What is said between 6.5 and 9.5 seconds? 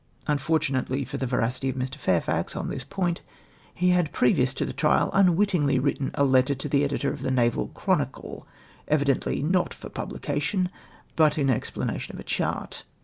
to the editor of the Antral Chronicle, evidently